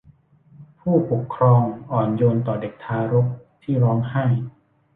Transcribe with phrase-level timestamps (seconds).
[0.79, 3.27] ผู้ปกครองอ่อนโยนต่อเด็กทารก
[3.63, 4.25] ที่ร้องไห้